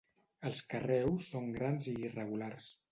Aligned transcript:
Els 0.49 0.61
carreus 0.71 1.29
són 1.35 1.55
grans 1.59 1.91
i 1.91 1.97
irregulars. 2.11 2.77